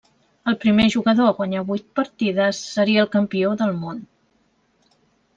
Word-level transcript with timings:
El 0.51 0.55
primer 0.61 0.85
jugador 0.93 1.27
a 1.31 1.33
guanyar 1.39 1.59
vuit 1.67 1.83
partides 1.99 2.61
seria 2.69 3.03
el 3.03 3.11
campió 3.17 3.51
del 3.61 3.75
món. 3.83 4.01